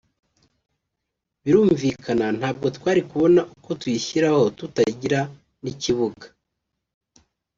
[1.43, 5.19] Birumvikana ntabwo twari kubona uko tuyishyiraho tutagira
[5.63, 6.25] n’ikibuga